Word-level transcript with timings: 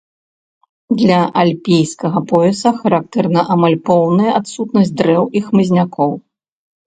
Для 0.99 1.17
альпійскага 1.41 2.21
пояса 2.31 2.69
характэрна 2.79 3.41
амаль 3.55 3.77
поўная 3.89 4.31
адсутнасць 4.41 4.95
дрэў 5.03 5.23
і 5.41 5.45
хмызнякоў. 5.51 6.11